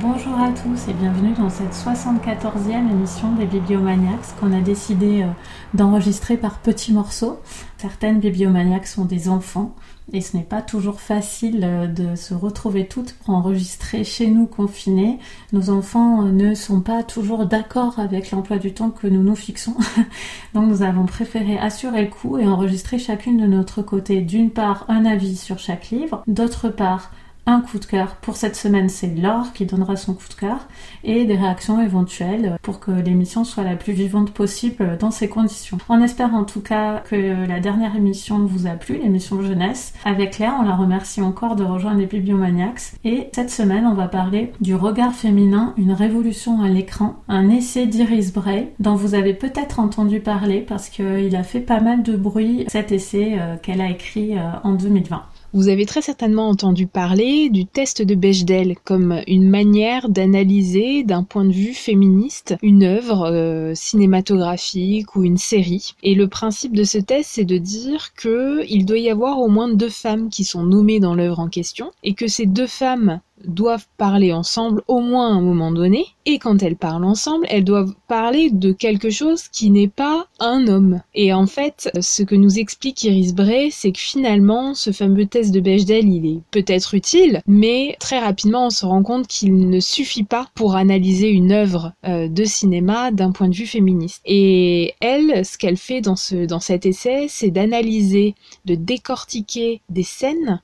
[0.00, 5.26] Bonjour à tous et bienvenue dans cette 74e émission des Bibliomaniacs qu'on a décidé euh,
[5.74, 7.40] d'enregistrer par petits morceaux.
[7.78, 9.74] Certaines Bibliomaniacs sont des enfants
[10.12, 14.46] et ce n'est pas toujours facile euh, de se retrouver toutes pour enregistrer chez nous
[14.46, 15.18] confinés.
[15.52, 19.36] Nos enfants euh, ne sont pas toujours d'accord avec l'emploi du temps que nous nous
[19.36, 19.74] fixons.
[20.54, 24.84] Donc nous avons préféré assurer le coup et enregistrer chacune de notre côté d'une part
[24.86, 27.10] un avis sur chaque livre, d'autre part
[27.48, 28.16] un coup de cœur.
[28.16, 30.68] Pour cette semaine, c'est Laure qui donnera son coup de cœur
[31.02, 35.78] et des réactions éventuelles pour que l'émission soit la plus vivante possible dans ces conditions.
[35.88, 39.94] On espère en tout cas que la dernière émission vous a plu, l'émission jeunesse.
[40.04, 42.92] Avec Claire, on la remercie encore de rejoindre les Bibliomaniacs.
[43.04, 47.86] Et cette semaine, on va parler du regard féminin, une révolution à l'écran, un essai
[47.86, 52.14] d'Iris Bray dont vous avez peut-être entendu parler parce qu'il a fait pas mal de
[52.14, 55.22] bruit cet essai euh, qu'elle a écrit euh, en 2020.
[55.54, 61.22] Vous avez très certainement entendu parler du test de Bechdel comme une manière d'analyser d'un
[61.22, 65.94] point de vue féministe une œuvre euh, cinématographique ou une série.
[66.02, 69.48] Et le principe de ce test, c'est de dire que il doit y avoir au
[69.48, 73.20] moins deux femmes qui sont nommées dans l'œuvre en question et que ces deux femmes
[73.44, 77.64] doivent parler ensemble au moins à un moment donné, et quand elles parlent ensemble, elles
[77.64, 81.00] doivent parler de quelque chose qui n'est pas un homme.
[81.14, 85.52] Et en fait, ce que nous explique Iris Bray, c'est que finalement, ce fameux test
[85.52, 89.80] de Bechdel, il est peut-être utile, mais très rapidement, on se rend compte qu'il ne
[89.80, 94.20] suffit pas pour analyser une œuvre euh, de cinéma d'un point de vue féministe.
[94.26, 100.02] Et elle, ce qu'elle fait dans, ce, dans cet essai, c'est d'analyser, de décortiquer des
[100.02, 100.60] scènes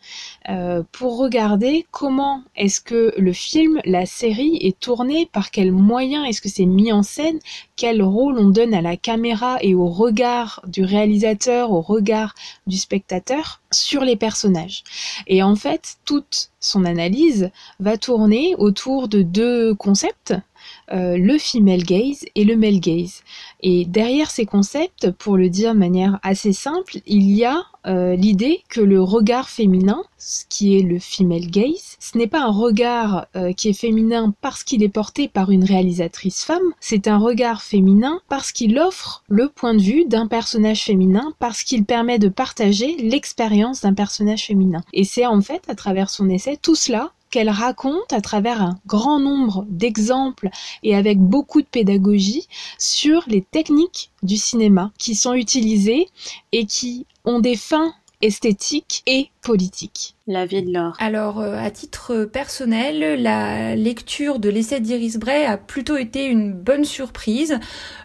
[0.50, 6.26] euh, pour regarder comment est-ce que le film, la série est tourné par quels moyens
[6.26, 7.38] Est-ce que c'est mis en scène?
[7.76, 12.34] Quel rôle on donne à la caméra et au regard du réalisateur, au regard
[12.66, 14.82] du spectateur sur les personnages?
[15.26, 17.50] Et en fait, toute son analyse
[17.80, 20.32] va tourner autour de deux concepts
[20.92, 23.22] euh, le female gaze et le male gaze.
[23.62, 28.16] Et derrière ces concepts, pour le dire de manière assez simple, il y a euh,
[28.16, 32.50] l'idée que le regard féminin, ce qui est le female gaze, ce n'est pas un
[32.50, 37.18] regard euh, qui est féminin parce qu'il est porté par une réalisatrice femme, c'est un
[37.18, 42.18] regard féminin parce qu'il offre le point de vue d'un personnage féminin, parce qu'il permet
[42.18, 44.82] de partager l'expérience d'un personnage féminin.
[44.92, 48.78] Et c'est en fait, à travers son essai, tout cela qu'elle raconte à travers un
[48.86, 50.50] grand nombre d'exemples
[50.84, 52.46] et avec beaucoup de pédagogie
[52.78, 56.06] sur les techniques du cinéma qui sont utilisées
[56.52, 57.92] et qui ont des fins
[58.22, 60.14] esthétiques et politiques.
[60.28, 60.94] La vie de l'or.
[61.00, 66.52] Alors, euh, à titre personnel, la lecture de l'essai d'Iris Bray a plutôt été une
[66.52, 67.58] bonne surprise.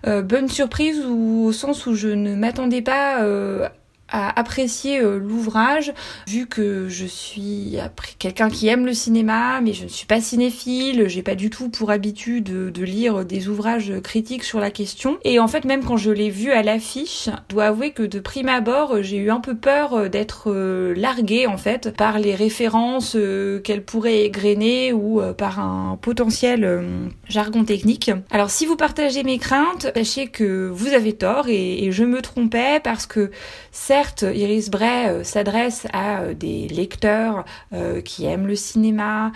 [0.08, 3.70] Euh, bonne surprise au sens où je ne m'attendais pas euh,
[4.12, 5.94] à apprécier euh, l'ouvrage,
[6.28, 7.78] vu que je suis
[8.18, 11.70] quelqu'un qui aime le cinéma, mais je ne suis pas cinéphile, j'ai pas du tout
[11.70, 15.18] pour habitude de, lire des ouvrages critiques sur la question.
[15.24, 18.20] Et en fait, même quand je l'ai vu à l'affiche, je dois avouer que de
[18.20, 22.36] prime abord, j'ai eu un peu peur euh, d'être euh, larguée en fait par les
[22.36, 23.16] références
[23.64, 26.82] qu'elle pourrait égrener ou par un potentiel
[27.28, 28.12] jargon technique.
[28.32, 32.80] Alors si vous partagez mes craintes, sachez que vous avez tort et, je me trompais
[32.84, 33.32] parce que
[33.72, 37.44] c'est Certes, Iris Bray euh, s'adresse à euh, des lecteurs
[37.74, 39.34] euh, qui aiment le cinéma,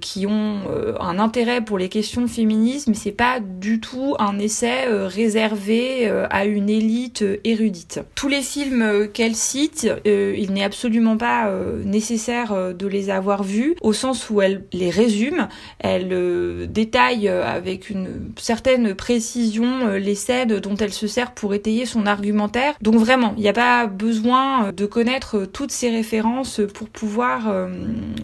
[0.00, 0.60] qui ont
[1.00, 6.44] un intérêt pour les questions de féminisme, c'est pas du tout un essai réservé à
[6.44, 8.00] une élite érudite.
[8.14, 11.50] Tous les films qu'elle cite, il n'est absolument pas
[11.84, 15.48] nécessaire de les avoir vus, au sens où elle les résume,
[15.78, 22.74] elle détaille avec une certaine précision l'essai dont elle se sert pour étayer son argumentaire.
[22.80, 27.68] Donc vraiment, il n'y a pas besoin de connaître toutes ces références pour pouvoir, euh,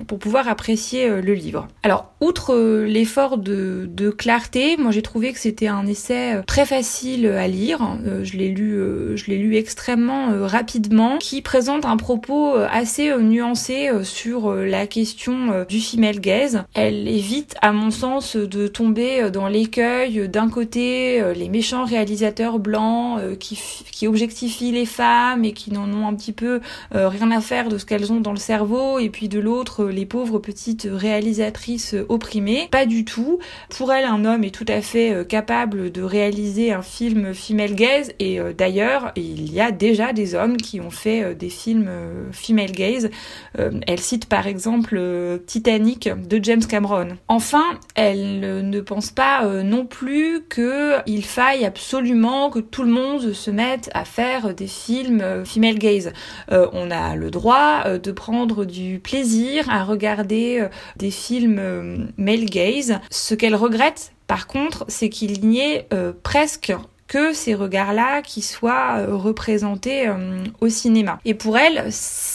[0.07, 1.69] pour pouvoir apprécier euh, le livre.
[1.83, 6.67] Alors, outre euh, l'effort de, de, clarté, moi j'ai trouvé que c'était un essai très
[6.67, 7.81] facile à lire.
[8.23, 8.81] Je l'ai lu,
[9.17, 15.81] je l'ai lu extrêmement rapidement, qui présente un propos assez nuancé sur la question du
[15.81, 16.65] female gaze.
[16.75, 23.21] Elle évite, à mon sens, de tomber dans l'écueil d'un côté les méchants réalisateurs blancs
[23.39, 23.59] qui,
[23.93, 26.61] qui objectifient les femmes et qui n'en ont un petit peu
[26.95, 29.85] euh, rien à faire de ce qu'elles ont dans le cerveau, et puis de l'autre,
[29.85, 32.69] euh, les pauvres petites réalisatrices opprimées.
[32.71, 33.39] Pas du tout.
[33.69, 37.75] Pour elle, un homme est tout à fait euh, capable de réaliser un film female
[37.75, 41.91] gaze, et d'ailleurs, il y a déjà des hommes qui ont fait des films
[42.33, 43.11] female gaze.
[43.55, 45.01] elle cite par exemple
[45.47, 47.19] Titanic de James Cameron.
[47.29, 47.65] Enfin,
[47.95, 53.91] elle ne pense pas non plus qu'il faille absolument que tout le monde se mette
[53.95, 56.13] à faire des films female gaze.
[56.51, 60.67] on a le droit de prendre du plaisir à regarder
[60.97, 62.99] des films male gaze.
[63.11, 65.89] Ce qu'elle regrette par contre, c'est qu'il n'y ait
[66.23, 66.73] presque
[67.11, 71.19] que ces regards-là qui soient euh, représentés euh, au cinéma.
[71.25, 71.91] Et pour elle,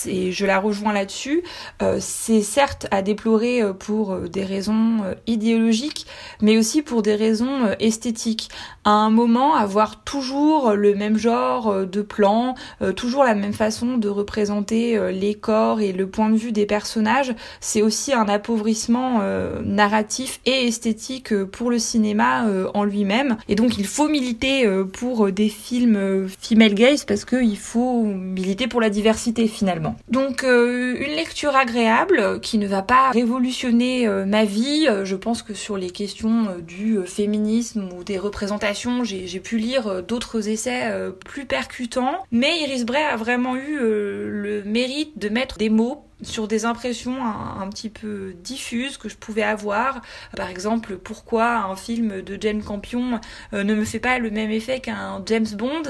[0.05, 1.43] et je la rejoins là-dessus,
[1.81, 4.97] euh, c'est certes à déplorer pour des raisons
[5.27, 6.05] idéologiques,
[6.41, 8.49] mais aussi pour des raisons esthétiques.
[8.85, 12.55] À un moment, avoir toujours le même genre de plan,
[12.95, 17.33] toujours la même façon de représenter les corps et le point de vue des personnages,
[17.59, 19.21] c'est aussi un appauvrissement
[19.63, 23.37] narratif et esthétique pour le cinéma en lui-même.
[23.49, 28.03] Et donc il faut militer euh, pour des films euh, female gaze parce qu'il faut
[28.03, 29.95] militer pour la diversité finalement.
[30.09, 34.87] Donc euh, une lecture agréable qui ne va pas révolutionner ma vie.
[35.03, 40.49] Je pense que sur les questions du féminisme ou des représentations, j'ai pu lire d'autres
[40.49, 40.91] essais
[41.25, 42.23] plus percutants.
[42.31, 47.23] Mais Iris Bray a vraiment eu le mérite de mettre des mots sur des impressions
[47.25, 50.01] un, petit peu diffuses que je pouvais avoir.
[50.35, 53.19] Par exemple, pourquoi un film de Jane Campion
[53.53, 55.83] euh, ne me fait pas le même effet qu'un James Bond?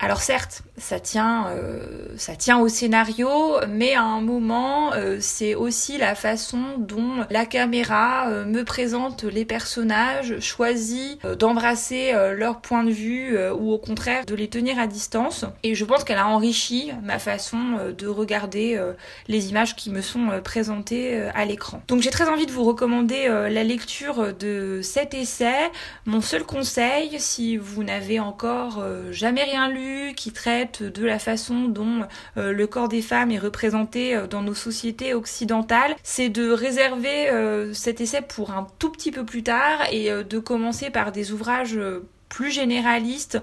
[0.00, 3.28] Alors certes, ça tient, euh, ça tient au scénario,
[3.68, 9.22] mais à un moment, euh, c'est aussi la façon dont la caméra euh, me présente
[9.22, 14.86] les personnages, choisit d'embrasser leur point de vue ou au contraire de les tenir à
[14.86, 15.44] distance.
[15.62, 17.58] Et je pense qu'elle a enrichi ma façon
[17.96, 18.80] de regarder
[19.28, 21.82] les images qui me sont présentées à l'écran.
[21.88, 25.70] Donc j'ai très envie de vous recommander la lecture de cet essai.
[26.06, 29.83] Mon seul conseil, si vous n'avez encore jamais rien lu,
[30.16, 32.02] qui traite de la façon dont
[32.36, 37.28] euh, le corps des femmes est représenté euh, dans nos sociétés occidentales, c'est de réserver
[37.28, 41.32] euh, cet essai pour un tout petit peu plus tard et de commencer par des
[41.32, 41.78] ouvrages
[42.28, 43.40] plus généralistes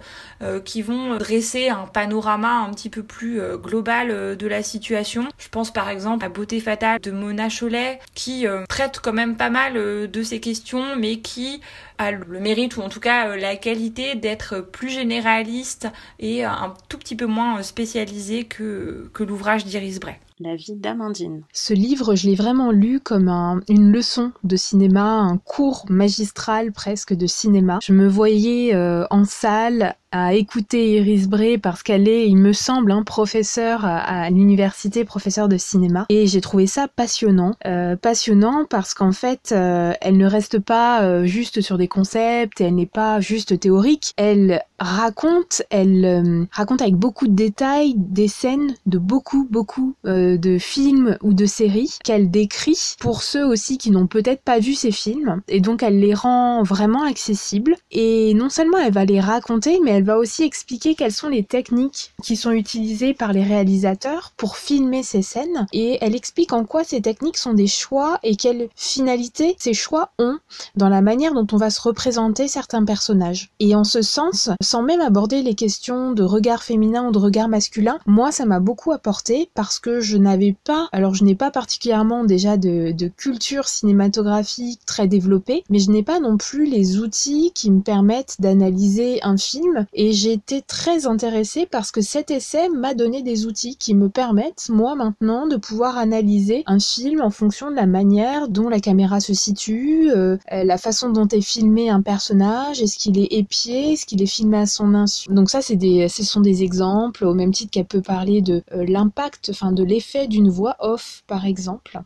[0.66, 5.28] qui vont dresser un panorama un petit peu plus global de la situation.
[5.38, 9.50] Je pense par exemple à Beauté fatale de Mona Cholet qui traite quand même pas
[9.50, 11.62] mal de ces questions mais qui
[12.10, 15.88] le mérite ou en tout cas euh, la qualité d'être plus généraliste
[16.20, 20.16] et un tout petit peu moins spécialisé que, que l'ouvrage d'Iris Bray.
[20.44, 21.44] La vie d'Amandine.
[21.54, 23.30] Ce livre, je l'ai vraiment lu comme
[23.70, 27.78] une leçon de cinéma, un cours magistral presque de cinéma.
[27.84, 32.54] Je me voyais euh, en salle à écouter Iris Bray parce qu'elle est, il me
[32.54, 36.06] semble, un professeur à, l'université, professeur de cinéma.
[36.10, 37.56] Et j'ai trouvé ça passionnant.
[37.66, 42.62] Euh, passionnant parce qu'en fait, euh, elle ne reste pas euh, juste sur des concepts,
[42.62, 44.14] elle n'est pas juste théorique.
[44.18, 51.18] Elle raconte, elle raconte avec beaucoup de détails des scènes de beaucoup, beaucoup de films
[51.22, 55.42] ou de séries qu'elle décrit pour ceux aussi qui n'ont peut-être pas vu ces films.
[55.48, 57.76] Et donc, elle les rend vraiment accessibles.
[57.92, 61.30] Et non seulement elle va les raconter, mais elle elle va aussi expliquer quelles sont
[61.30, 66.54] les techniques qui sont utilisées par les réalisateurs pour filmer ces scènes et elle explique
[66.54, 70.40] en quoi ces techniques sont des choix et quelle finalité ces choix ont
[70.76, 73.52] dans la manière dont on va se représenter certains personnages.
[73.60, 77.48] Et en ce sens, sans même aborder les questions de regard féminin ou de regard
[77.48, 81.52] masculin, moi ça m'a beaucoup apporté parce que je n'avais pas, alors je n'ai pas
[81.52, 86.98] particulièrement déjà de, de culture cinématographique très développée, mais je n'ai pas non plus les
[86.98, 92.70] outils qui me permettent d'analyser un film et été très intéressée parce que cet essai
[92.70, 97.30] m'a donné des outils qui me permettent, moi maintenant, de pouvoir analyser un film en
[97.30, 101.90] fonction de la manière dont la caméra se situe, euh, la façon dont est filmé
[101.90, 105.30] un personnage, est-ce qu'il est épié, est-ce qu'il est filmé à son insu.
[105.30, 108.64] Donc ça, c'est des, ce sont des exemples, au même titre qu'elle peut parler de
[108.74, 112.00] euh, l'impact, enfin de l'effet d'une voix off, par exemple.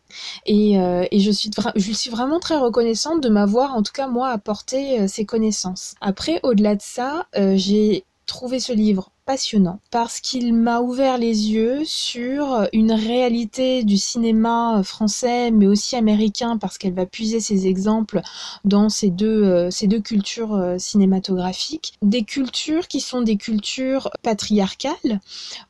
[0.46, 4.08] Et, euh, et je, suis je suis vraiment très reconnaissante de m'avoir, en tout cas
[4.08, 5.96] moi, apporté ces connaissances.
[6.02, 11.52] Après, au-delà de ça, j'ai j'ai trouvé ce livre passionnant parce qu'il m'a ouvert les
[11.52, 17.68] yeux sur une réalité du cinéma français mais aussi américain parce qu'elle va puiser ses
[17.68, 18.22] exemples
[18.64, 21.94] dans ces deux, euh, ces deux cultures euh, cinématographiques.
[22.02, 25.20] Des cultures qui sont des cultures patriarcales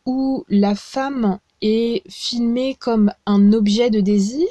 [0.05, 4.47] où la femme est filmée comme un objet de désir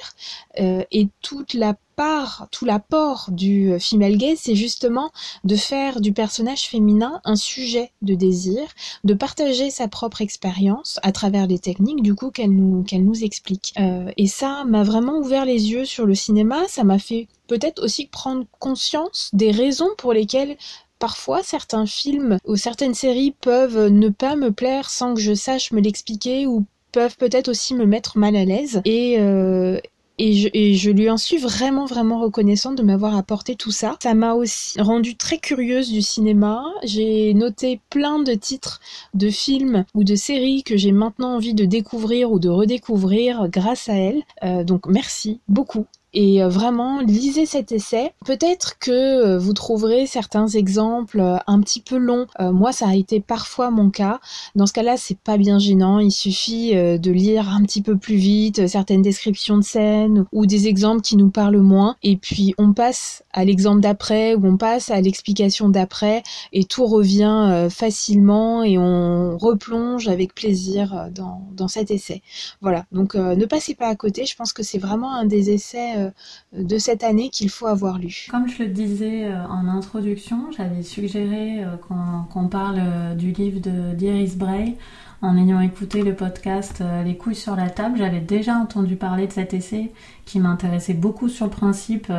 [0.60, 5.10] euh, et toute la part, tout l'apport du euh, female gaze, c'est justement
[5.44, 8.62] de faire du personnage féminin un sujet de désir,
[9.04, 13.74] de partager sa propre expérience à travers les techniques du coup qu'elle nous, nous explique.
[13.78, 17.82] Euh, et ça m'a vraiment ouvert les yeux sur le cinéma, ça m'a fait peut-être
[17.82, 20.56] aussi prendre conscience des raisons pour lesquelles
[20.98, 25.72] parfois certains films ou certaines séries peuvent ne pas me plaire sans que je sache
[25.72, 29.78] me l'expliquer ou peuvent peut-être aussi me mettre mal à l'aise et, euh,
[30.18, 33.96] Et je, lui en suis vraiment, vraiment reconnaissante de m'avoir apporté tout ça.
[34.02, 36.64] Ça m'a aussi rendue très curieuse du cinéma.
[36.84, 38.80] J'ai noté plein de titres
[39.14, 43.88] de films ou de séries que j'ai maintenant envie de découvrir ou de redécouvrir grâce
[43.88, 44.22] à elle.
[44.44, 45.86] Euh, donc merci beaucoup.
[46.14, 48.12] Et euh, vraiment, lisez cet essai.
[48.24, 52.26] Peut-être que euh, vous trouverez certains exemples euh, un petit peu longs.
[52.38, 54.20] moi, ça a été parfois mon cas.
[54.54, 55.98] Dans ce cas-là, c'est pas bien gênant.
[55.98, 60.68] Il suffit de lire un petit peu plus vite certaines descriptions de scènes ou des
[60.68, 61.96] exemples qui nous parlent moins.
[62.02, 66.86] Et puis, on passe à l'exemple d'après ou on passe à l'explication d'après et tout
[66.86, 72.22] revient facilement et on replonge avec plaisir dans, dans cet essai.
[72.60, 72.84] Voilà.
[72.92, 74.26] Donc, ne passez pas à côté.
[74.26, 76.03] Je pense que c'est vraiment un des essais
[76.52, 78.26] de cette année qu'il faut avoir lu.
[78.30, 83.60] Comme je le disais euh, en introduction, j'avais suggéré euh, qu'on parle du livre
[83.94, 84.76] d'Iris Bray
[85.22, 89.32] en ayant écouté le podcast Les couilles sur la table, j'avais déjà entendu parler de
[89.32, 89.90] cet essai
[90.26, 92.12] qui m'intéressait beaucoup sur le principe,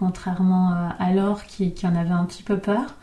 [0.00, 2.96] contrairement à Laure qui, en avait un petit peu peur.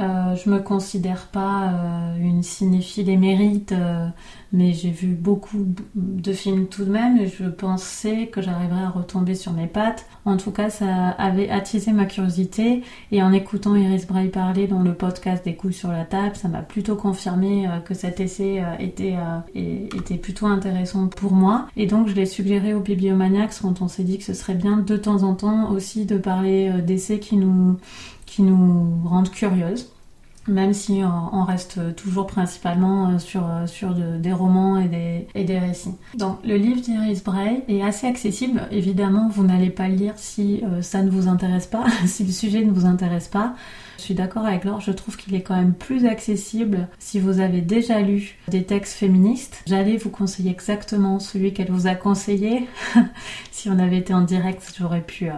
[0.00, 4.08] Euh, je me considère pas euh, une cinéphile émérite, euh,
[4.52, 8.88] mais j'ai vu beaucoup de films tout de même et je pensais que j'arriverais à
[8.88, 10.06] retomber sur mes pattes.
[10.24, 12.82] En tout cas, ça avait attisé ma curiosité
[13.12, 16.48] et en écoutant Iris Bray parler dans le podcast des coups sur la table, ça
[16.48, 19.16] m'a plutôt confirmé que cet essai était,
[19.54, 21.66] était plutôt intéressant pour moi.
[21.76, 24.78] Et donc, je l'ai suggéré aux bibliomaniacs quand on s'est dit que ce serait bien
[24.78, 27.76] de temps en temps aussi de parler d'essais qui nous
[28.26, 29.90] qui nous rendent curieuses,
[30.46, 35.26] même si euh, on reste toujours principalement euh, sur, euh, sur des romans et des,
[35.34, 35.94] et des récits.
[36.16, 38.62] Donc le livre d'Iris Bray est assez accessible.
[38.70, 42.64] Évidemment, vous n'allez pas le lire si ça ne vous intéresse pas, si le sujet
[42.64, 43.54] ne vous intéresse pas.
[43.96, 47.40] Je suis d'accord avec Laure, je trouve qu'il est quand même plus accessible si vous
[47.40, 49.62] avez déjà lu des textes féministes.
[49.66, 52.68] J'allais vous conseiller exactement celui qu'elle vous a conseillé.
[53.50, 55.28] si on avait été en direct, j'aurais pu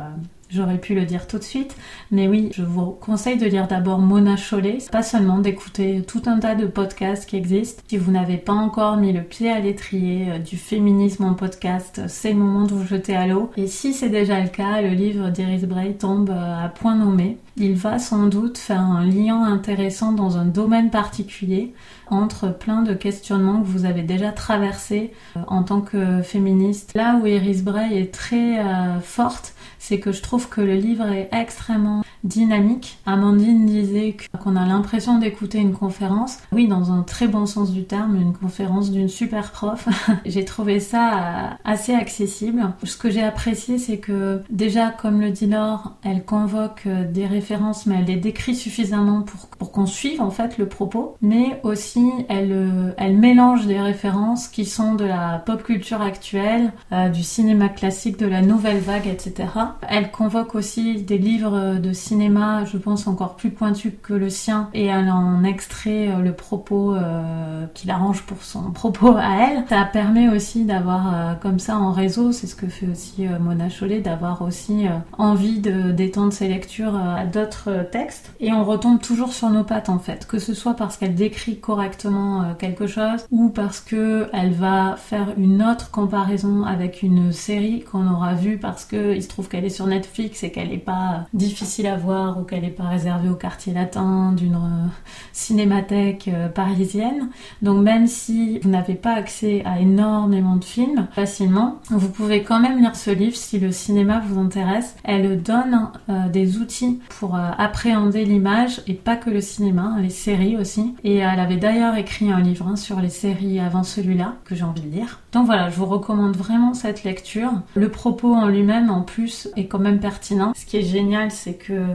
[0.49, 1.77] J'aurais pu le dire tout de suite,
[2.13, 6.39] mais oui, je vous conseille de lire d'abord Mona Chollet, pas seulement d'écouter tout un
[6.39, 7.83] tas de podcasts qui existent.
[7.89, 12.03] Si vous n'avez pas encore mis le pied à l'étrier euh, du féminisme en podcast,
[12.07, 13.51] c'est le moment de vous jeter à l'eau.
[13.57, 17.39] Et si c'est déjà le cas, le livre d'Iris Bray tombe euh, à point nommé.
[17.57, 21.73] Il va sans doute faire un lien intéressant dans un domaine particulier
[22.09, 26.93] entre plein de questionnements que vous avez déjà traversés euh, en tant que féministe.
[26.95, 28.63] Là où Iris Bray est très
[29.03, 32.99] forte, c'est que je trouve que le livre est extrêmement dynamique.
[33.07, 36.39] Amandine disait qu'on a l'impression d'écouter une conférence.
[36.53, 39.89] Oui, dans un très bon sens du terme, une conférence d'une super prof.
[40.25, 42.73] j'ai trouvé ça euh, assez accessible.
[42.83, 47.27] Ce que j'ai apprécié, c'est que déjà, comme le dit Laure, elle convoque euh, des
[47.27, 51.17] références, mais elle les décrit suffisamment pour, pour qu'on suive en fait le propos.
[51.23, 56.73] Mais aussi, elle, euh, elle mélange des références qui sont de la pop culture actuelle,
[57.13, 59.49] du cinéma classique, de la nouvelle vague, etc.
[59.89, 64.69] Elle convoque aussi des livres de cinéma, je pense, encore plus pointus que le sien,
[64.75, 69.65] et elle en extrait euh, le propos euh, qu'il arrange pour son propos à elle.
[69.69, 73.69] Ça permet aussi d'avoir, euh, comme ça en réseau, c'est ce que fait aussi Mona
[73.69, 74.87] Chollet, d'avoir aussi
[75.19, 78.33] envie de d'étendre ses lectures à d'autres textes.
[78.41, 81.59] Et on retombe toujours sur nos pattes en fait, que ce soit parce qu'elle décrit
[81.59, 87.83] correctement quelque chose, ou parce que elle va faire une autre comparaison avec une série
[87.83, 90.79] qu'on aura vue parce que il se trouve qu'elle est sur Netflix et qu'elle n'est
[90.79, 94.87] pas difficile à voir ou qu'elle n'est pas réservée au quartier latin d'une euh,
[95.33, 97.31] cinémathèque euh, parisienne.
[97.63, 102.61] Donc même si vous n'avez pas accès à énormément de films facilement, vous pouvez quand
[102.61, 104.97] même lire ce livre si le cinéma vous intéresse.
[105.05, 110.11] Elle donne euh, des outils pour appréhender l'image et pas que le cinéma, hein, les
[110.11, 110.95] séries aussi.
[111.05, 114.65] Et elle avait d'ailleurs écrit un livre hein, sur les séries avant celui-là que j'ai
[114.65, 115.21] envie de lire.
[115.33, 117.53] Donc voilà, je vous recommande vraiment cette lecture.
[117.75, 120.53] Le propos en lui-même en plus est quand même pertinent.
[120.57, 121.86] Ce qui est génial, c'est que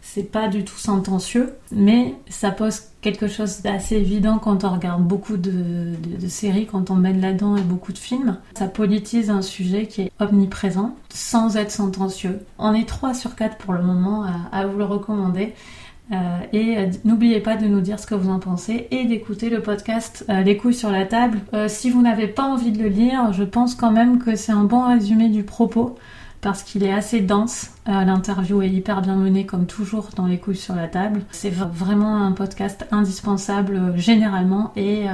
[0.00, 5.04] c'est pas du tout sentencieux, mais ça pose quelque chose d'assez évident quand on regarde
[5.04, 5.94] beaucoup de,
[6.28, 8.38] séries, quand on mène là-dedans et beaucoup de films.
[8.56, 12.40] Ça politise un sujet qui est omniprésent, sans être sentencieux.
[12.58, 15.54] On est 3 sur 4 pour le moment à vous le recommander.
[16.10, 19.50] Euh, et euh, n'oubliez pas de nous dire ce que vous en pensez et d'écouter
[19.50, 21.40] le podcast euh, Les couilles sur la table.
[21.68, 24.64] si vous n'avez pas envie de le lire, je pense quand même que c'est un
[24.64, 25.96] bon résumé du propos
[26.40, 27.70] parce qu'il est assez dense.
[27.86, 31.22] L'interview est hyper bien menée comme toujours dans les couilles sur la table.
[31.30, 35.06] C'est vraiment un podcast indispensable généralement et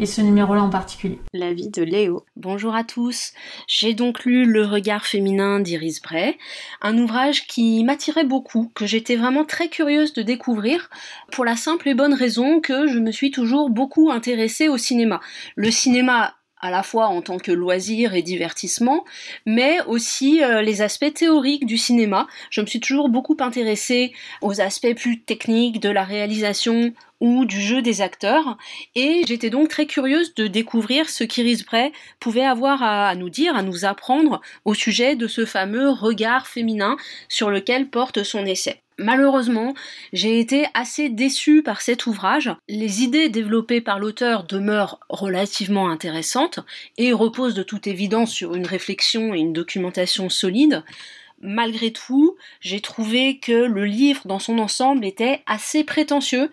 [0.00, 1.18] et ce numéro-là en particulier.
[1.32, 2.24] L'avis de Léo.
[2.36, 3.32] Bonjour à tous.
[3.66, 6.36] J'ai donc lu Le regard féminin d'Iris Bray,
[6.82, 10.90] un ouvrage qui m'attirait beaucoup, que j'étais vraiment très curieuse de découvrir,
[11.30, 15.20] pour la simple et bonne raison que je me suis toujours beaucoup intéressée au cinéma.
[15.56, 16.34] Le cinéma
[16.64, 19.04] à la fois en tant que loisir et divertissement,
[19.44, 22.26] mais aussi euh, les aspects théoriques du cinéma.
[22.48, 27.60] Je me suis toujours beaucoup intéressée aux aspects plus techniques de la réalisation ou du
[27.60, 28.56] jeu des acteurs,
[28.94, 33.56] et j'étais donc très curieuse de découvrir ce qu'Iris Bray pouvait avoir à nous dire,
[33.56, 36.96] à nous apprendre au sujet de ce fameux regard féminin
[37.28, 38.83] sur lequel porte son essai.
[38.98, 39.74] Malheureusement,
[40.12, 42.54] j'ai été assez déçue par cet ouvrage.
[42.68, 46.60] Les idées développées par l'auteur demeurent relativement intéressantes
[46.96, 50.84] et reposent de toute évidence sur une réflexion et une documentation solide.
[51.40, 56.50] Malgré tout, j'ai trouvé que le livre dans son ensemble était assez prétentieux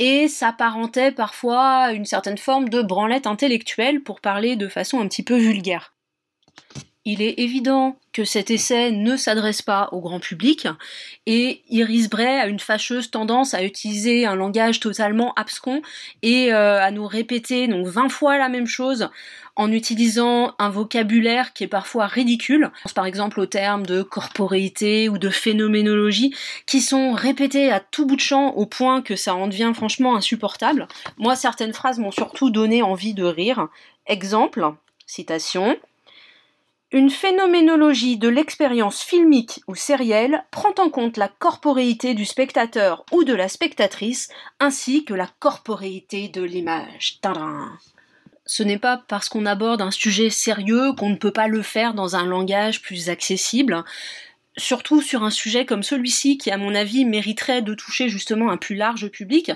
[0.00, 5.06] et s'apparentait parfois à une certaine forme de branlette intellectuelle pour parler de façon un
[5.06, 5.94] petit peu vulgaire.
[7.06, 10.66] Il est évident que cet essai ne s'adresse pas au grand public
[11.26, 15.82] et Iris Bray a une fâcheuse tendance à utiliser un langage totalement abscon
[16.22, 19.10] et euh, à nous répéter donc 20 fois la même chose
[19.54, 22.70] en utilisant un vocabulaire qui est parfois ridicule.
[22.78, 26.34] Je pense par exemple aux termes de corporéité ou de phénoménologie
[26.64, 30.16] qui sont répétés à tout bout de champ au point que ça en devient franchement
[30.16, 30.88] insupportable.
[31.18, 33.68] Moi, certaines phrases m'ont surtout donné envie de rire.
[34.06, 34.72] Exemple,
[35.06, 35.76] citation.
[36.94, 43.24] Une phénoménologie de l'expérience filmique ou sérielle prend en compte la corporéité du spectateur ou
[43.24, 44.28] de la spectatrice,
[44.60, 47.18] ainsi que la corporéité de l'image.
[48.46, 51.94] Ce n'est pas parce qu'on aborde un sujet sérieux qu'on ne peut pas le faire
[51.94, 53.82] dans un langage plus accessible
[54.56, 58.56] surtout sur un sujet comme celui-ci qui à mon avis mériterait de toucher justement un
[58.56, 59.52] plus large public.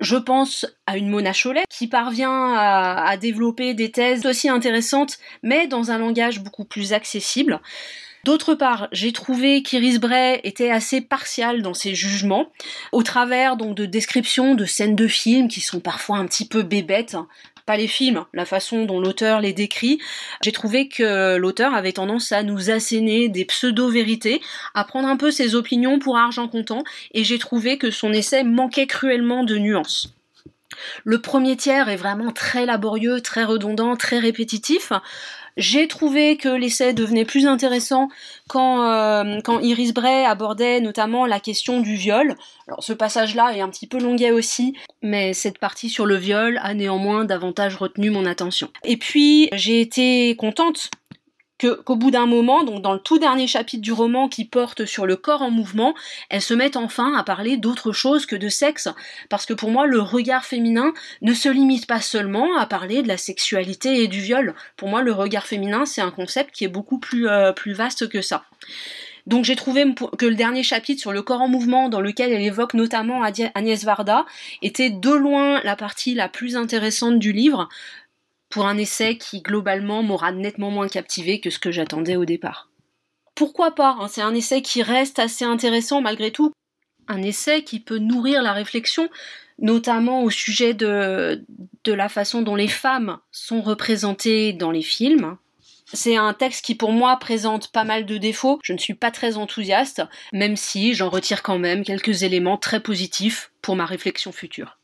[0.00, 5.66] Je pense à une Mona Cholet qui parvient à, développer des thèses aussi intéressantes mais
[5.66, 7.60] dans un langage beaucoup plus accessible.
[8.24, 12.50] D'autre part, j'ai trouvé qu'Iris Bray était assez partial dans ses jugements,
[12.90, 16.62] au travers donc de descriptions de scènes de films qui sont parfois un petit peu
[16.62, 17.16] bébêtes,
[17.66, 19.98] pas les films, la façon dont l'auteur les décrit.
[20.42, 24.40] J'ai trouvé que l'auteur avait tendance à nous asséner des pseudo-vérités,
[24.74, 28.44] à prendre un peu ses opinions pour argent comptant, et j'ai trouvé que son essai
[28.44, 30.14] manquait cruellement de nuances.
[31.04, 34.92] Le premier tiers est vraiment très laborieux, très redondant, très répétitif.
[35.56, 38.08] J'ai trouvé que l'essai devenait plus intéressant
[38.48, 42.34] quand, euh, quand Iris Bray abordait notamment la question du viol.
[42.68, 46.60] Alors ce passage-là est un petit peu longuet aussi, mais cette partie sur le viol
[46.62, 48.68] a néanmoins davantage retenu mon attention.
[48.84, 50.90] Et puis j'ai été contente
[51.58, 55.06] qu'au bout d'un moment, donc dans le tout dernier chapitre du roman qui porte sur
[55.06, 55.94] le corps en mouvement,
[56.28, 58.88] elle se met enfin à parler d'autre chose que de sexe,
[59.28, 60.92] parce que pour moi le regard féminin
[61.22, 64.54] ne se limite pas seulement à parler de la sexualité et du viol.
[64.76, 68.08] Pour moi le regard féminin c'est un concept qui est beaucoup plus, euh, plus vaste
[68.08, 68.44] que ça.
[69.26, 69.84] Donc j'ai trouvé
[70.18, 73.84] que le dernier chapitre sur le corps en mouvement, dans lequel elle évoque notamment Agnès
[73.84, 74.24] Varda,
[74.62, 77.68] était de loin la partie la plus intéressante du livre
[78.48, 82.70] pour un essai qui globalement m'aura nettement moins captivé que ce que j'attendais au départ.
[83.34, 86.52] Pourquoi pas hein, C'est un essai qui reste assez intéressant malgré tout,
[87.08, 89.08] un essai qui peut nourrir la réflexion,
[89.58, 91.44] notamment au sujet de,
[91.84, 95.36] de la façon dont les femmes sont représentées dans les films.
[95.92, 99.12] C'est un texte qui pour moi présente pas mal de défauts, je ne suis pas
[99.12, 104.32] très enthousiaste, même si j'en retire quand même quelques éléments très positifs pour ma réflexion
[104.32, 104.78] future.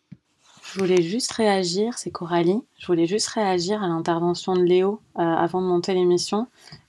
[0.72, 5.22] Je voulais juste réagir, c'est Coralie, je voulais juste réagir à l'intervention de Léo euh,
[5.22, 6.46] avant de monter l'émission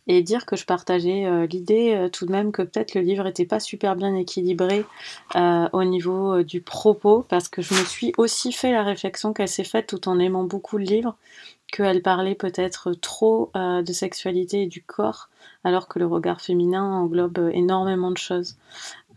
[0.08, 3.26] et dire que je partageais euh, l'idée euh, tout de même que peut-être le livre
[3.26, 4.86] n'était pas super bien équilibré
[5.36, 9.66] au niveau du propos parce que je me suis aussi fait la réflexion qu'elle s'est
[9.66, 11.18] faite tout en aimant beaucoup le livre,
[11.70, 15.30] qu'elle parlait peut-être trop de sexualité et du corps
[15.64, 18.58] alors que le regard féminin englobe énormément de choses.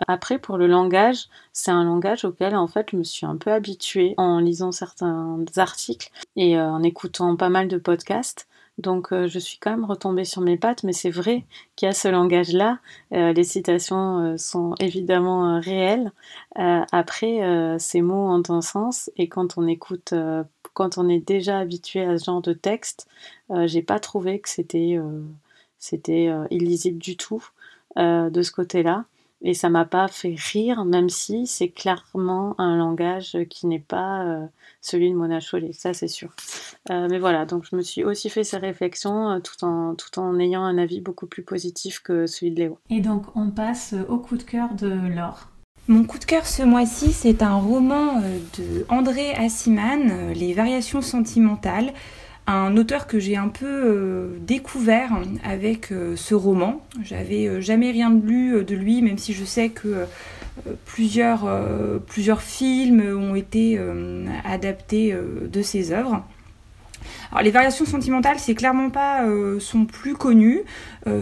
[0.08, 3.50] Après, pour le langage, c'est un langage auquel en fait je me suis un peu
[3.52, 8.46] habituée en lisant certains articles et euh, en écoutant pas mal de podcasts.
[8.78, 11.88] Donc euh, je suis quand même retombée sur mes pattes, mais c'est vrai qu'il y
[11.88, 12.78] a ce langage-là.
[13.14, 16.12] Euh, les citations sont évidemment réelles.
[16.56, 17.40] après,
[17.78, 20.14] ces mots ont un sens et quand on écoute,
[20.74, 23.08] quand on est déjà habitué à ce genre de texte,
[23.64, 24.98] j'ai pas trouvé que c'était
[25.78, 27.42] c'était illisible du tout
[27.96, 29.06] de ce côté-là.
[29.42, 34.24] Et ça m'a pas fait rire, même si c'est clairement un langage qui n'est pas
[34.24, 34.46] euh,
[34.80, 36.30] celui de Mona Chollet, ça c'est sûr.
[36.90, 40.18] Euh, mais voilà, donc je me suis aussi fait ces réflexions euh, tout, en, tout
[40.18, 42.78] en ayant un avis beaucoup plus positif que celui de Léo.
[42.88, 45.50] Et donc on passe au coup de cœur de Laure.
[45.86, 51.92] Mon coup de cœur ce mois-ci, c'est un roman de André Assiman, Les variations sentimentales
[52.46, 55.10] un auteur que j'ai un peu euh, découvert
[55.44, 56.86] avec euh, ce roman.
[57.02, 60.06] J'avais euh, jamais rien lu de lui, même si je sais que
[60.86, 61.46] plusieurs,
[62.06, 63.78] plusieurs films ont été
[64.44, 66.24] adaptés de ses œuvres.
[67.42, 69.24] Les variations sentimentales, c'est clairement pas
[69.58, 70.62] son plus connu.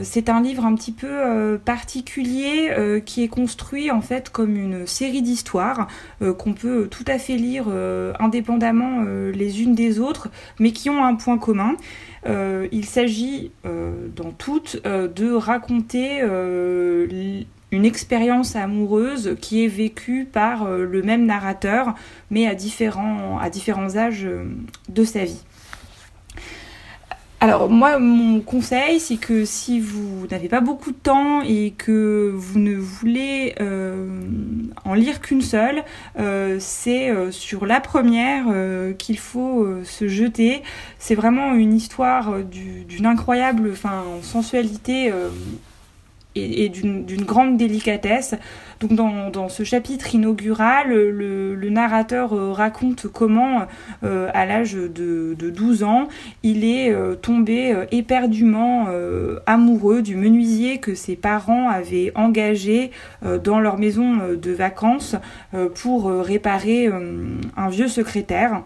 [0.02, 2.72] c'est un livre un petit peu particulier
[3.04, 5.88] qui est construit en fait comme une série d'histoires
[6.38, 7.66] qu'on peut tout à fait lire
[8.20, 11.76] indépendamment les unes des autres, mais qui ont un point commun.
[12.26, 16.22] il s'agit dans toutes de raconter
[17.74, 21.94] une expérience amoureuse qui est vécue par euh, le même narrateur,
[22.30, 24.44] mais à différents, âges euh,
[24.88, 25.42] de sa vie.
[27.44, 32.32] Alors moi, mon conseil, c'est que si vous n'avez pas beaucoup de temps et que
[32.34, 34.08] vous ne voulez euh,
[34.86, 35.84] en lire qu'une seule,
[36.58, 38.46] c'est sur la première
[38.96, 40.62] qu'il faut se jeter.
[40.98, 43.74] C'est vraiment une histoire d'une incroyable
[44.22, 45.12] sensualité
[46.34, 48.34] et, d'une grande délicatesse.
[48.80, 48.92] Donc
[49.32, 53.66] dans, ce chapitre inaugural, le, narrateur euh, raconte comment,
[54.04, 56.08] euh, à l'âge de, 12 ans,
[56.42, 58.86] il est euh, tombé éperdument
[59.46, 62.90] amoureux du menuisier que ses parents avaient engagé
[63.42, 65.16] dans leur maison de vacances
[65.74, 66.88] pour réparer
[67.56, 68.62] un vieux secrétaire.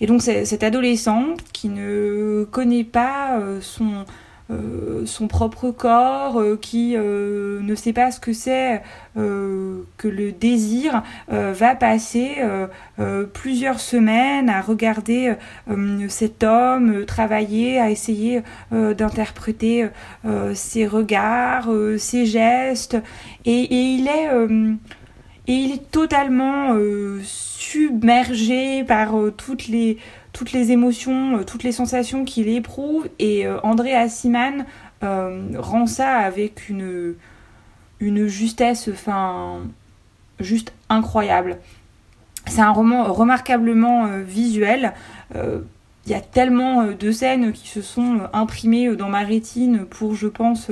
[0.00, 4.04] Et donc cet adolescent qui ne connaît pas son
[4.52, 8.82] euh, son propre corps, euh, qui euh, ne sait pas ce que c'est
[9.14, 12.36] que le désir, va passer
[13.34, 15.34] plusieurs semaines à regarder
[16.08, 19.88] cet homme travailler, à essayer d'interpréter
[20.54, 22.96] ses regards, ses gestes,
[23.44, 24.30] et, il est
[25.46, 26.74] et il est totalement
[27.22, 29.98] submergé par toutes les
[30.32, 33.08] toutes les émotions, euh, toutes les sensations qu'il éprouve.
[33.18, 34.64] Et euh, André Assiman
[35.02, 37.14] euh, rend ça avec une,
[38.00, 39.60] une justesse, enfin,
[40.40, 41.58] juste incroyable.
[42.46, 44.94] C'est un roman remarquablement visuel.
[45.32, 50.26] Il y a tellement de scènes qui se sont imprimées dans ma rétine pour, je
[50.26, 50.68] pense,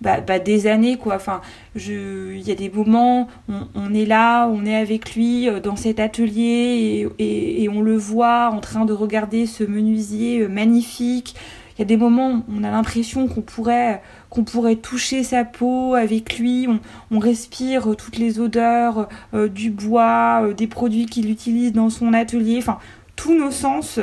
[0.00, 1.16] bah, bah, des années quoi.
[1.16, 1.40] Enfin,
[1.74, 5.76] il y a des moments, on, on, est là, on est avec lui euh, dans
[5.76, 11.34] cet atelier et, et, on le voit en train de regarder ce menuisier euh, magnifique.
[11.76, 15.94] Il y a des moments, on a l'impression qu'on pourrait qu'on pourrait toucher sa peau
[15.94, 16.66] avec lui.
[16.68, 16.80] On,
[17.10, 22.58] on respire toutes les odeurs euh, du bois, des produits qu'il utilise dans son atelier.
[22.58, 22.78] Enfin,
[23.16, 23.98] tous nos sens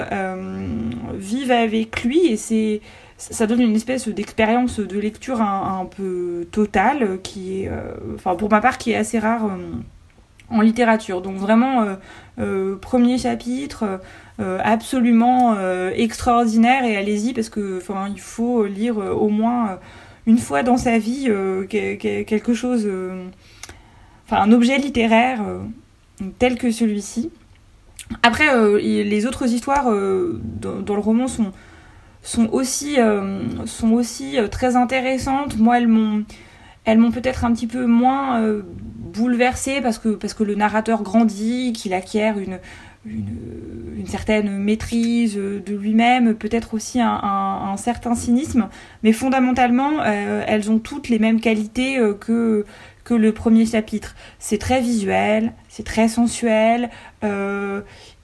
[1.14, 2.82] vivent avec lui et c'est
[3.18, 8.50] ça donne une espèce d'expérience de lecture un, peu totale qui est, euh, enfin pour
[8.50, 9.58] ma part, qui est assez rare euh,
[10.50, 11.22] en littérature.
[11.22, 11.86] Donc vraiment,
[12.40, 14.02] euh, premier chapitre,
[14.38, 15.56] absolument
[15.92, 19.80] extraordinaire et allez-y parce que, il faut lire au moins
[20.28, 21.32] une fois dans sa vie
[21.70, 22.88] quelque chose,
[24.26, 25.42] enfin un objet littéraire
[26.38, 27.32] tel que celui-ci.
[28.24, 28.46] Après,
[28.82, 31.54] les autres histoires dans le roman sont
[32.26, 35.58] sont aussi, euh, sont aussi euh, très intéressantes.
[35.58, 36.26] Moi, elles m'ont,
[36.88, 41.72] m'ont peut-être un petit peu moins euh, bouleversée parce que, parce que le narrateur grandit,
[41.74, 42.60] qu'il acquiert une,
[43.06, 48.70] une, certaine maîtrise de lui-même, peut-être aussi un, un, certain cynisme,
[49.02, 52.66] mais fondamentalement, elles ont toutes les mêmes qualités que,
[53.04, 54.16] que le premier chapitre.
[54.38, 56.92] C'est très visuel, c'est très sensuel.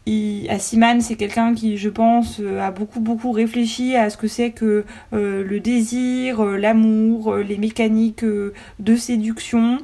[0.07, 4.27] Euh, Assiman, c'est quelqu'un qui, je pense, euh, a beaucoup beaucoup réfléchi à ce que
[4.27, 4.83] c'est que
[5.13, 9.77] euh, le désir, euh, l'amour, les mécaniques de séduction.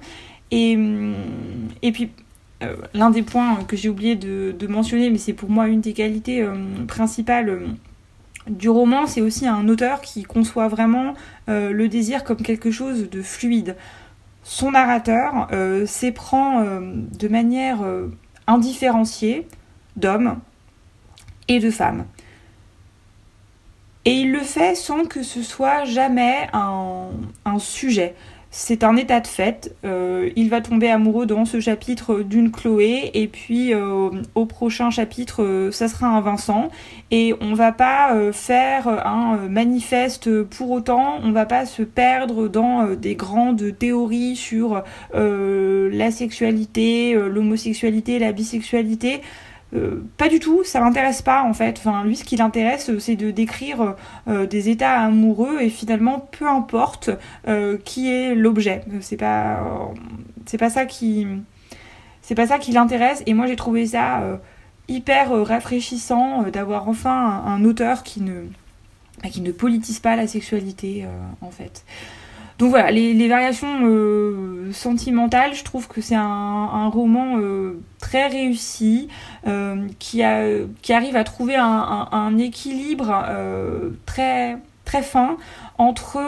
[0.52, 1.14] Et, hum,
[1.82, 2.10] et puis,
[2.96, 6.44] l'un des points que j'ai oublié de, mentionner, mais c'est pour moi une des qualités
[6.88, 7.60] principales
[8.48, 11.14] du roman, c'est aussi un auteur qui conçoit vraiment
[11.48, 13.76] le désir comme quelque chose de fluide.
[14.42, 15.48] Son narrateur
[15.86, 17.86] s'éprend de manière
[18.48, 19.46] indifférenciée
[19.98, 20.40] d'hommes
[21.48, 22.06] et de femmes.
[24.08, 27.10] Et il le fait sans que ce soit jamais un,
[27.60, 28.16] sujet.
[28.52, 29.76] C'est un état de fait.
[29.84, 34.92] Euh, il va tomber amoureux dans ce chapitre d'une Chloé et puis euh, au prochain
[34.92, 36.70] chapitre, euh, ça sera un Vincent.
[37.12, 41.20] Et on va pas faire un manifeste pour autant.
[41.22, 44.84] On va pas se perdre dans des grandes théories sur
[45.14, 49.22] la sexualité, l'homosexualité, la bisexualité.
[49.74, 51.78] Euh, pas du tout, ça l'intéresse pas en fait.
[51.80, 53.96] Enfin, lui, ce qui l'intéresse, c'est de décrire
[54.28, 57.10] euh, des états amoureux et finalement, peu importe
[57.48, 58.82] euh, qui est l'objet.
[59.02, 59.92] C'est pas,
[60.58, 61.28] pas ça qui,
[62.22, 63.24] c'est pas ça qui l'intéresse.
[63.26, 64.40] Et moi, j'ai trouvé ça
[64.88, 68.44] hyper rafraîchissant d'avoir enfin un, auteur qui ne,
[69.30, 71.06] qui ne politise pas la sexualité
[71.42, 71.84] en fait.
[72.58, 79.10] Donc voilà, les, variations euh, sentimentales, je trouve que c'est un, roman euh, très réussi,
[79.46, 80.44] euh, qui, a,
[80.82, 83.24] qui arrive à trouver un, équilibre
[84.06, 85.38] très, très fin
[85.78, 86.20] entre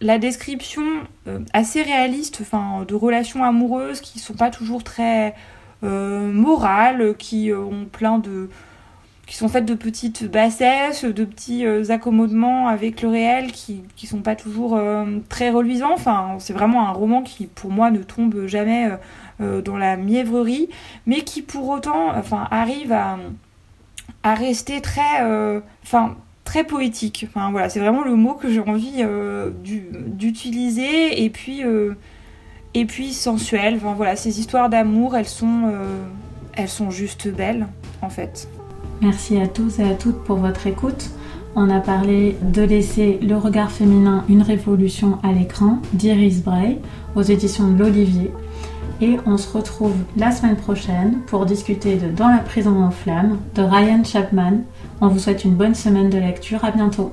[0.00, 0.84] la description
[1.52, 5.34] assez réaliste enfin, de relations amoureuses qui sont pas toujours très
[5.82, 8.48] morales, qui ont plein de
[9.26, 14.06] qui sont faites de petites bassesses, de petits euh, accommodements avec le réel qui, qui
[14.06, 15.92] sont pas toujours euh, très reluisants.
[15.92, 18.88] Enfin, c'est vraiment un roman qui, pour moi, ne tombe jamais
[19.40, 20.68] euh, dans la mièvrerie,
[21.06, 23.18] mais qui, pour autant, enfin, arrive à,
[24.22, 27.26] à rester très, enfin, très poétique.
[27.28, 29.04] Enfin, voilà, c'est vraiment le mot que j'ai envie
[29.62, 31.24] d'utiliser.
[31.24, 31.62] Et puis,
[32.74, 33.74] et puis sensuel.
[33.76, 35.72] Enfin, voilà, ces histoires d'amour, elles sont,
[36.54, 37.66] elles sont juste belles,
[38.02, 38.48] en fait.
[39.02, 41.10] Merci à tous et à toutes pour votre écoute.
[41.54, 46.78] On a parlé de laisser le regard féminin une révolution à l'écran d'Iris Bray
[47.14, 48.30] aux éditions de l'Olivier.
[49.00, 53.38] Et on se retrouve la semaine prochaine pour discuter de Dans la prison en flammes
[53.54, 54.62] de Ryan Chapman.
[55.00, 56.64] On vous souhaite une bonne semaine de lecture.
[56.64, 57.12] À bientôt.